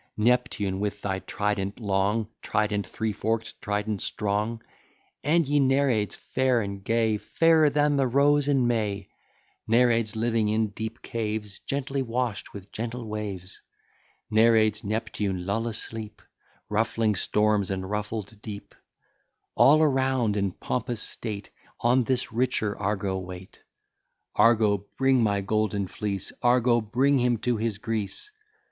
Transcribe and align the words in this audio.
Neptune, 0.17 0.79
with 0.79 1.03
thy 1.03 1.19
trident 1.19 1.79
long, 1.79 2.27
Trident 2.41 2.87
three 2.87 3.13
fork'd, 3.13 3.61
trident 3.61 4.01
strong: 4.01 4.63
And 5.23 5.47
ye 5.47 5.59
Nereids 5.59 6.15
fair 6.15 6.59
and 6.59 6.83
gay, 6.83 7.19
Fairer 7.19 7.69
than 7.69 7.97
the 7.97 8.07
rose 8.07 8.47
in 8.47 8.65
May, 8.65 9.09
Nereids 9.67 10.15
living 10.15 10.47
in 10.49 10.69
deep 10.69 11.03
caves, 11.03 11.59
Gently 11.59 12.01
wash'd 12.01 12.47
with 12.51 12.71
gentle 12.71 13.05
waves; 13.07 13.61
Nereids, 14.31 14.83
Neptune, 14.83 15.45
lull 15.45 15.67
asleep 15.67 16.23
Ruffling 16.67 17.13
storms, 17.13 17.69
and 17.69 17.87
ruffled 17.87 18.41
deep; 18.41 18.73
All 19.53 19.83
around, 19.83 20.35
in 20.35 20.51
pompous 20.53 21.03
state, 21.03 21.51
On 21.81 22.05
this 22.05 22.31
richer 22.31 22.75
Argo 22.75 23.19
wait: 23.19 23.61
Argo, 24.33 24.79
bring 24.97 25.21
my 25.21 25.41
golden 25.41 25.85
fleece, 25.85 26.31
Argo, 26.41 26.81
bring 26.81 27.19
him 27.19 27.37
to 27.41 27.57
his 27.57 27.77
Greece. 27.77 28.31